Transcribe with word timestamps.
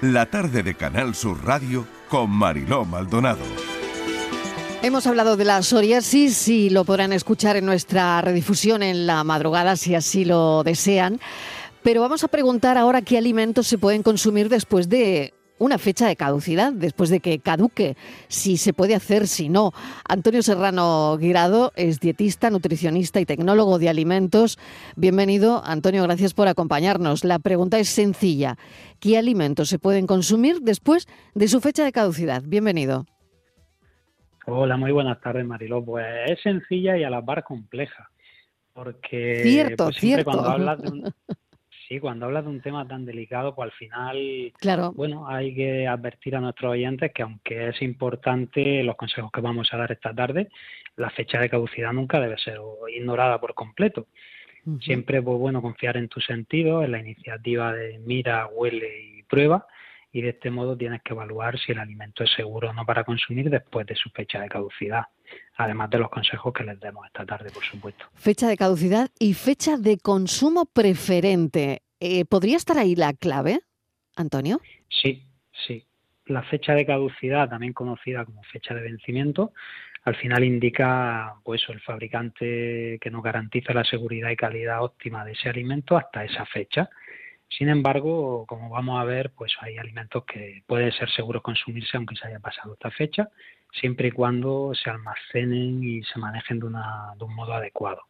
la 0.00 0.26
tarde 0.26 0.62
de 0.62 0.74
Canal 0.74 1.14
Sur 1.14 1.44
Radio 1.44 1.86
con 2.08 2.30
Mariló 2.30 2.84
Maldonado. 2.84 3.44
Hemos 4.82 5.06
hablado 5.06 5.36
de 5.36 5.44
la 5.44 5.62
psoriasis 5.62 6.48
y 6.48 6.70
lo 6.70 6.84
podrán 6.84 7.12
escuchar 7.12 7.56
en 7.56 7.66
nuestra 7.66 8.20
redifusión 8.22 8.82
en 8.82 9.06
la 9.06 9.22
madrugada 9.24 9.76
si 9.76 9.94
así 9.94 10.24
lo 10.24 10.64
desean. 10.64 11.20
Pero 11.82 12.00
vamos 12.00 12.24
a 12.24 12.28
preguntar 12.28 12.78
ahora 12.78 13.02
qué 13.02 13.18
alimentos 13.18 13.66
se 13.66 13.76
pueden 13.76 14.02
consumir 14.02 14.48
después 14.48 14.88
de 14.88 15.34
una 15.60 15.76
fecha 15.78 16.08
de 16.08 16.16
caducidad, 16.16 16.72
después 16.72 17.10
de 17.10 17.20
que 17.20 17.38
caduque, 17.38 17.94
si 18.28 18.56
se 18.56 18.72
puede 18.72 18.94
hacer, 18.94 19.28
si 19.28 19.50
no. 19.50 19.72
Antonio 20.08 20.42
Serrano 20.42 21.16
Guirado 21.18 21.70
es 21.76 22.00
dietista, 22.00 22.48
nutricionista 22.48 23.20
y 23.20 23.26
tecnólogo 23.26 23.78
de 23.78 23.90
alimentos. 23.90 24.58
Bienvenido, 24.96 25.62
Antonio, 25.62 26.02
gracias 26.02 26.32
por 26.32 26.48
acompañarnos. 26.48 27.24
La 27.24 27.38
pregunta 27.38 27.78
es 27.78 27.90
sencilla. 27.90 28.56
¿Qué 29.00 29.18
alimentos 29.18 29.68
se 29.68 29.78
pueden 29.78 30.06
consumir 30.06 30.60
después 30.62 31.06
de 31.34 31.46
su 31.46 31.60
fecha 31.60 31.84
de 31.84 31.92
caducidad? 31.92 32.42
Bienvenido. 32.46 33.04
Hola, 34.46 34.78
muy 34.78 34.92
buenas 34.92 35.20
tardes, 35.20 35.44
Mariló. 35.44 35.84
Pues 35.84 36.06
es 36.26 36.40
sencilla 36.42 36.96
y 36.96 37.04
a 37.04 37.10
la 37.10 37.22
par 37.22 37.44
compleja. 37.44 38.10
Porque 38.72 39.40
cierto, 39.42 39.84
pues, 39.84 39.96
cierto. 39.96 40.24
cuando 40.24 40.48
hablas 40.48 40.80
de 40.80 40.88
un, 40.88 41.14
sí, 41.90 41.98
cuando 41.98 42.26
hablas 42.26 42.44
de 42.44 42.50
un 42.50 42.60
tema 42.60 42.86
tan 42.86 43.04
delicado, 43.04 43.52
pues 43.54 43.66
al 43.66 43.76
final, 43.76 44.52
claro. 44.60 44.92
bueno, 44.92 45.26
hay 45.26 45.52
que 45.52 45.88
advertir 45.88 46.36
a 46.36 46.40
nuestros 46.40 46.70
oyentes 46.70 47.10
que 47.12 47.22
aunque 47.22 47.68
es 47.68 47.82
importante 47.82 48.84
los 48.84 48.94
consejos 48.94 49.32
que 49.32 49.40
vamos 49.40 49.68
a 49.72 49.76
dar 49.76 49.90
esta 49.90 50.14
tarde, 50.14 50.48
la 50.96 51.10
fecha 51.10 51.40
de 51.40 51.50
caducidad 51.50 51.92
nunca 51.92 52.20
debe 52.20 52.38
ser 52.38 52.58
ignorada 52.94 53.40
por 53.40 53.54
completo. 53.54 54.06
Uh 54.64 54.70
-huh. 54.70 54.82
Siempre 54.82 55.18
es 55.18 55.24
pues, 55.24 55.38
bueno 55.38 55.60
confiar 55.60 55.96
en 55.96 56.08
tu 56.08 56.20
sentido, 56.20 56.84
en 56.84 56.92
la 56.92 57.00
iniciativa 57.00 57.72
de 57.72 57.98
mira, 57.98 58.46
huele 58.46 59.18
y 59.18 59.22
prueba, 59.24 59.66
y 60.12 60.22
de 60.22 60.28
este 60.30 60.50
modo 60.50 60.76
tienes 60.76 61.02
que 61.02 61.12
evaluar 61.12 61.58
si 61.58 61.72
el 61.72 61.80
alimento 61.80 62.22
es 62.22 62.30
seguro 62.32 62.70
o 62.70 62.72
no 62.72 62.84
para 62.86 63.02
consumir 63.02 63.50
después 63.50 63.84
de 63.86 63.96
su 63.96 64.10
fecha 64.10 64.40
de 64.40 64.48
caducidad, 64.48 65.06
además 65.56 65.90
de 65.90 65.98
los 65.98 66.10
consejos 66.10 66.52
que 66.52 66.64
les 66.64 66.78
demos 66.80 67.06
esta 67.06 67.24
tarde, 67.24 67.50
por 67.50 67.64
supuesto. 67.64 68.06
Fecha 68.14 68.48
de 68.48 68.56
caducidad 68.56 69.10
y 69.18 69.34
fecha 69.34 69.76
de 69.76 69.98
consumo 69.98 70.66
preferente. 70.66 71.82
Eh, 72.00 72.24
¿Podría 72.24 72.56
estar 72.56 72.78
ahí 72.78 72.96
la 72.96 73.12
clave, 73.12 73.60
Antonio? 74.16 74.60
Sí, 74.88 75.26
sí. 75.66 75.86
La 76.26 76.42
fecha 76.42 76.74
de 76.74 76.86
caducidad, 76.86 77.48
también 77.48 77.72
conocida 77.72 78.24
como 78.24 78.42
fecha 78.44 78.74
de 78.74 78.82
vencimiento, 78.82 79.52
al 80.04 80.16
final 80.16 80.44
indica 80.44 81.34
pues 81.44 81.62
el 81.68 81.80
fabricante 81.80 82.98
que 83.00 83.10
nos 83.10 83.22
garantiza 83.22 83.74
la 83.74 83.84
seguridad 83.84 84.30
y 84.30 84.36
calidad 84.36 84.82
óptima 84.82 85.24
de 85.24 85.32
ese 85.32 85.48
alimento 85.48 85.96
hasta 85.96 86.24
esa 86.24 86.46
fecha. 86.46 86.88
Sin 87.50 87.68
embargo, 87.68 88.46
como 88.46 88.70
vamos 88.70 89.00
a 89.00 89.04
ver, 89.04 89.30
pues 89.30 89.52
hay 89.60 89.76
alimentos 89.76 90.24
que 90.24 90.62
puede 90.66 90.92
ser 90.92 91.10
seguro 91.10 91.42
consumirse 91.42 91.96
aunque 91.96 92.14
se 92.14 92.28
haya 92.28 92.38
pasado 92.38 92.74
esta 92.74 92.90
fecha, 92.92 93.28
siempre 93.72 94.08
y 94.08 94.12
cuando 94.12 94.72
se 94.74 94.88
almacenen 94.88 95.82
y 95.82 96.02
se 96.04 96.18
manejen 96.20 96.60
de, 96.60 96.66
una, 96.66 97.12
de 97.18 97.24
un 97.24 97.34
modo 97.34 97.54
adecuado. 97.54 98.02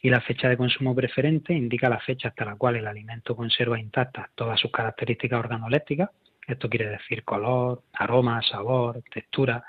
Y 0.00 0.08
la 0.08 0.22
fecha 0.22 0.48
de 0.48 0.56
consumo 0.56 0.94
preferente 0.94 1.52
indica 1.52 1.90
la 1.90 2.00
fecha 2.00 2.28
hasta 2.28 2.46
la 2.46 2.56
cual 2.56 2.76
el 2.76 2.86
alimento 2.86 3.36
conserva 3.36 3.78
intactas 3.78 4.30
todas 4.34 4.58
sus 4.58 4.70
características 4.70 5.38
organolépticas, 5.38 6.10
esto 6.46 6.70
quiere 6.70 6.88
decir 6.88 7.24
color, 7.24 7.82
aroma, 7.92 8.40
sabor, 8.42 9.02
textura, 9.12 9.64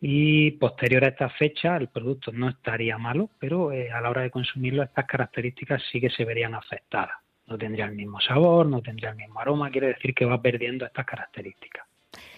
y 0.00 0.52
posterior 0.52 1.04
a 1.04 1.08
esta 1.08 1.28
fecha 1.28 1.76
el 1.76 1.88
producto 1.88 2.32
no 2.32 2.48
estaría 2.48 2.96
malo, 2.96 3.28
pero 3.38 3.72
eh, 3.72 3.90
a 3.90 4.00
la 4.00 4.10
hora 4.10 4.22
de 4.22 4.30
consumirlo 4.30 4.82
estas 4.82 5.04
características 5.04 5.82
sí 5.90 6.00
que 6.00 6.10
se 6.10 6.24
verían 6.24 6.54
afectadas 6.54 7.25
no 7.46 7.58
tendría 7.58 7.86
el 7.86 7.94
mismo 7.94 8.20
sabor, 8.20 8.66
no 8.66 8.82
tendría 8.82 9.10
el 9.10 9.16
mismo 9.16 9.40
aroma, 9.40 9.70
quiere 9.70 9.88
decir 9.88 10.14
que 10.14 10.24
va 10.24 10.40
perdiendo 10.40 10.84
estas 10.84 11.06
características. 11.06 11.86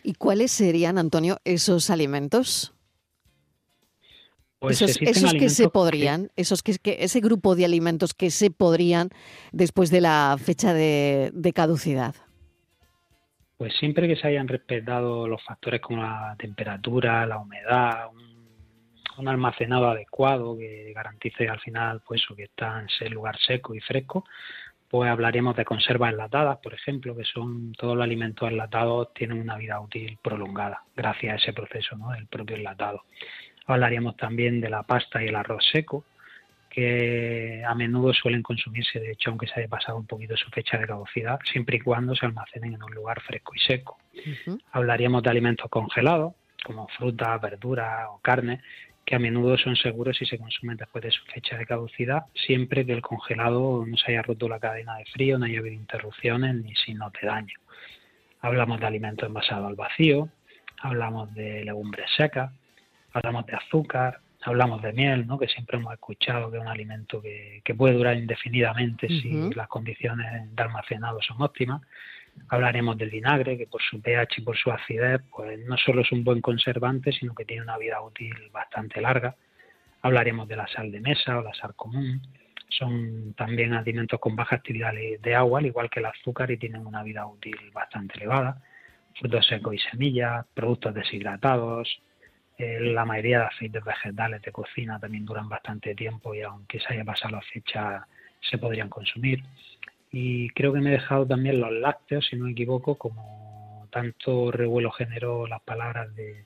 ¿Y 0.03 0.15
cuáles 0.15 0.53
serían, 0.53 0.99
Antonio, 0.99 1.39
esos 1.45 1.91
alimentos? 1.91 2.75
Pues 4.59 4.83
esos, 4.83 5.01
esos 5.01 5.35
que 5.35 5.49
se 5.51 5.69
podrían, 5.69 6.27
que... 6.27 6.43
esos 6.43 6.63
que, 6.63 6.77
que, 6.79 6.97
ese 7.01 7.21
grupo 7.21 7.55
de 7.55 7.65
alimentos 7.65 8.13
que 8.13 8.31
se 8.31 8.51
podrían 8.51 9.11
después 9.53 9.91
de 9.91 10.01
la 10.01 10.37
fecha 10.43 10.73
de, 10.73 11.31
de 11.33 11.53
caducidad. 11.53 12.15
Pues 13.57 13.73
siempre 13.77 14.09
que 14.09 14.17
se 14.17 14.27
hayan 14.27 14.49
respetado 14.49 15.29
los 15.29 15.43
factores 15.45 15.81
como 15.81 16.03
la 16.03 16.35
temperatura, 16.39 17.25
la 17.27 17.39
humedad, 17.39 18.09
un, 18.13 18.29
un 19.19 19.29
almacenado 19.29 19.89
adecuado 19.89 20.57
que 20.57 20.93
garantice 20.95 21.49
al 21.49 21.61
final 21.61 22.01
pues 22.07 22.23
que 22.37 22.45
está 22.45 22.81
en 22.81 22.87
ese 22.87 23.09
lugar 23.11 23.37
seco 23.39 23.75
y 23.75 23.81
fresco, 23.81 24.25
pues 24.89 25.11
hablaríamos 25.11 25.55
de 25.57 25.65
conservas 25.65 26.13
enlatadas, 26.13 26.59
por 26.59 26.73
ejemplo, 26.73 27.15
que 27.15 27.25
son 27.25 27.73
todos 27.73 27.95
los 27.97 28.05
alimentos 28.05 28.49
enlatados 28.49 29.13
tienen 29.13 29.41
una 29.41 29.57
vida 29.57 29.79
útil 29.81 30.19
prolongada 30.23 30.83
gracias 30.97 31.33
a 31.33 31.37
ese 31.37 31.53
proceso, 31.53 31.97
¿no? 31.97 32.11
del 32.11 32.27
propio 32.27 32.57
enlatado. 32.57 33.05
Hablaríamos 33.67 34.17
también 34.17 34.61
de 34.61 34.71
la 34.71 34.83
pasta 34.83 35.23
y 35.23 35.29
el 35.29 35.37
arroz 35.37 35.63
seco, 35.71 36.05
que 36.71 37.63
a 37.67 37.75
menudo 37.75 38.15
suelen 38.15 38.43
consumirse, 38.43 39.01
de 39.01 39.13
hecho, 39.13 39.31
aunque 39.31 39.47
se 39.47 39.61
haya 39.61 39.69
pasado 39.69 39.99
un 39.99 40.07
poquito 40.07 40.37
su 40.37 40.49
fecha 40.51 40.79
de 40.79 40.87
caducidad, 40.87 41.39
siempre 41.45 41.77
y 41.77 41.81
cuando 41.81 42.15
se 42.15 42.25
almacenen 42.25 42.75
en 42.75 42.83
un 42.83 42.95
lugar 42.95 43.21
fresco 43.21 43.53
y 43.55 43.59
seco. 43.59 43.99
Uh 44.15 44.19
-huh. 44.19 44.63
Hablaríamos 44.73 45.23
de 45.23 45.31
alimentos 45.31 45.69
congelados, 45.71 46.35
como 46.65 46.89
frutas, 46.89 47.41
verduras 47.41 48.07
o 48.11 48.21
carne, 48.21 48.63
que 49.09 49.17
a 49.17 49.19
menudo 49.19 49.57
son 49.57 49.75
seguros 49.75 50.19
si 50.19 50.27
se 50.27 50.37
consumen 50.37 50.77
después 50.77 51.03
de 51.03 51.11
su 51.11 51.25
fecha 51.33 51.57
de 51.57 51.65
caducidad, 51.65 52.25
siempre 52.35 52.85
que 52.85 52.93
el 52.93 53.01
congelado 53.01 53.87
no 53.87 53.97
se 53.97 54.13
haya 54.13 54.21
roto 54.21 54.51
la 54.51 54.61
cadena 54.61 54.97
de 54.97 55.07
frío, 55.07 55.39
no 55.39 55.47
haya 55.47 55.61
habido 55.61 55.75
interrupciones 55.75 56.55
ni 56.57 56.75
signos 56.75 57.11
de 57.15 57.27
daño. 57.27 57.55
Hablamos 58.43 58.79
de 58.81 58.87
alimentos 58.87 59.27
envasados 59.27 59.67
al 59.67 59.77
vacío, 59.77 60.29
hablamos 60.83 61.33
de 61.35 61.65
legumbres 61.65 62.11
secas, 62.19 62.53
hablamos 63.15 63.47
de 63.47 63.57
azúcar, 63.57 64.21
hablamos 64.43 64.83
de 64.83 64.93
miel, 64.93 65.27
¿no? 65.27 65.39
que 65.39 65.49
siempre 65.49 65.79
hemos 65.79 65.95
escuchado 65.95 66.51
que 66.51 66.59
es 66.59 66.63
un 66.63 66.69
alimento 66.69 67.23
que, 67.23 67.63
que 67.65 67.75
puede 67.75 67.95
durar 67.95 68.15
indefinidamente 68.15 69.07
uh 69.07 69.09
-huh. 69.09 69.49
si 69.49 69.55
las 69.55 69.69
condiciones 69.69 70.55
de 70.55 70.63
almacenado 70.63 71.23
son 71.23 71.41
óptimas. 71.41 71.81
Hablaremos 72.49 72.97
del 72.97 73.11
vinagre, 73.11 73.59
que 73.59 73.67
por 73.67 73.83
su 73.83 74.01
pH 74.01 74.41
y 74.41 74.43
por 74.43 74.57
su 74.57 74.71
acidez, 74.71 75.21
pues 75.31 75.59
no 75.67 75.77
solo 75.77 76.03
es 76.03 76.13
un 76.13 76.25
buen 76.25 76.41
conservante, 76.41 77.13
sino 77.13 77.35
que 77.35 77.45
tiene 77.45 77.63
una 77.63 77.79
vida 77.79 78.01
útil 78.01 78.35
bastante 78.53 79.01
larga. 79.01 79.37
Hablaremos 80.03 80.49
de 80.49 80.57
la 80.57 80.67
sal 80.69 80.91
de 80.93 81.01
mesa 81.01 81.39
o 81.39 81.43
la 81.43 81.55
sal 81.55 81.75
común. 81.75 82.23
Son 82.69 83.35
también 83.35 83.75
alimentos 83.75 84.21
con 84.21 84.37
baja 84.37 84.57
actividad 84.57 84.93
de 84.93 85.35
agua, 85.35 85.61
al 85.61 85.67
igual 85.67 85.91
que 85.91 86.01
el 86.01 86.07
azúcar, 86.07 86.51
y 86.51 86.59
tienen 86.59 86.87
una 86.87 87.03
vida 87.03 87.27
útil 87.27 87.57
bastante 87.73 88.19
elevada. 88.19 88.63
Frutos 89.19 89.47
secos 89.47 89.75
y 89.75 89.79
semillas, 89.79 90.47
productos 90.55 90.95
deshidratados, 90.95 92.01
eh, 92.59 92.81
la 92.81 93.05
mayoría 93.05 93.39
de 93.39 93.45
aceites 93.45 93.85
vegetales 93.85 94.43
de 94.43 94.51
cocina 94.51 94.99
también 94.99 95.25
duran 95.25 95.49
bastante 95.49 95.95
tiempo 95.95 96.35
y 96.35 96.43
aunque 96.43 96.81
se 96.81 96.93
haya 96.93 97.05
pasado 97.05 97.37
la 97.37 97.43
fecha 97.43 98.05
se 98.41 98.59
podrían 98.59 98.89
consumir 98.89 99.45
y 100.11 100.49
creo 100.51 100.73
que 100.73 100.81
me 100.81 100.91
he 100.91 100.93
dejado 100.93 101.27
también 101.27 101.61
los 101.61 101.73
lácteos, 101.73 102.27
si 102.27 102.37
no 102.37 102.47
me 102.47 102.53
equivoco, 102.53 102.97
como 102.97 103.87
tanto 103.91 104.51
revuelo 104.51 104.91
generó 104.91 105.47
las 105.47 105.61
palabras 105.63 106.15
de, 106.15 106.45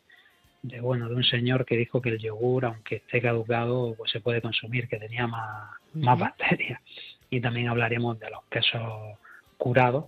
de, 0.62 0.80
bueno 0.80 1.08
de 1.08 1.14
un 1.14 1.24
señor 1.24 1.64
que 1.64 1.76
dijo 1.76 2.00
que 2.00 2.10
el 2.10 2.18
yogur, 2.18 2.64
aunque 2.64 2.96
esté 2.96 3.20
caducado, 3.20 3.94
pues 3.96 4.10
se 4.10 4.20
puede 4.20 4.40
consumir, 4.40 4.88
que 4.88 4.98
tenía 4.98 5.26
más, 5.26 5.70
uh 5.94 5.98
-huh. 5.98 6.04
más 6.04 6.18
bacterias. 6.18 6.80
Y 7.30 7.40
también 7.40 7.68
hablaremos 7.68 8.18
de 8.18 8.30
los 8.30 8.44
quesos 8.50 9.18
curados 9.56 10.06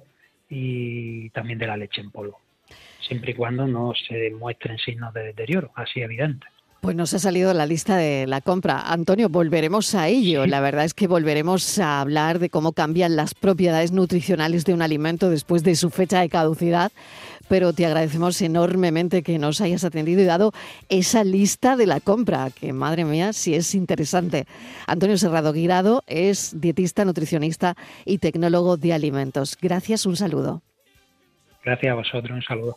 y 0.48 1.30
también 1.30 1.58
de 1.58 1.66
la 1.66 1.76
leche 1.76 2.00
en 2.00 2.10
polvo, 2.10 2.40
siempre 3.00 3.32
y 3.32 3.34
cuando 3.34 3.66
no 3.66 3.92
se 3.94 4.14
demuestren 4.14 4.78
signos 4.78 5.14
de 5.14 5.24
deterioro, 5.24 5.70
así 5.74 6.00
evidente. 6.00 6.46
Pues 6.84 6.96
nos 6.96 7.14
ha 7.14 7.18
salido 7.18 7.54
la 7.54 7.64
lista 7.64 7.96
de 7.96 8.26
la 8.26 8.42
compra. 8.42 8.78
Antonio, 8.92 9.30
volveremos 9.30 9.94
a 9.94 10.08
ello. 10.08 10.44
La 10.44 10.60
verdad 10.60 10.84
es 10.84 10.92
que 10.92 11.06
volveremos 11.06 11.78
a 11.78 12.02
hablar 12.02 12.38
de 12.38 12.50
cómo 12.50 12.74
cambian 12.74 13.16
las 13.16 13.32
propiedades 13.32 13.90
nutricionales 13.90 14.66
de 14.66 14.74
un 14.74 14.82
alimento 14.82 15.30
después 15.30 15.62
de 15.64 15.76
su 15.76 15.88
fecha 15.88 16.20
de 16.20 16.28
caducidad. 16.28 16.92
Pero 17.48 17.72
te 17.72 17.86
agradecemos 17.86 18.42
enormemente 18.42 19.22
que 19.22 19.38
nos 19.38 19.62
hayas 19.62 19.82
atendido 19.82 20.20
y 20.20 20.26
dado 20.26 20.52
esa 20.90 21.24
lista 21.24 21.78
de 21.78 21.86
la 21.86 22.00
compra, 22.00 22.50
que 22.50 22.74
madre 22.74 23.06
mía, 23.06 23.32
si 23.32 23.54
es 23.54 23.74
interesante. 23.74 24.44
Antonio 24.86 25.16
Serrado 25.16 25.54
Guirado 25.54 26.04
es 26.06 26.60
dietista, 26.60 27.06
nutricionista 27.06 27.76
y 28.04 28.18
tecnólogo 28.18 28.76
de 28.76 28.92
alimentos. 28.92 29.56
Gracias, 29.58 30.04
un 30.04 30.16
saludo. 30.16 30.60
Gracias 31.64 31.90
a 31.90 31.94
vosotros, 31.94 32.30
un 32.30 32.42
saludo. 32.42 32.76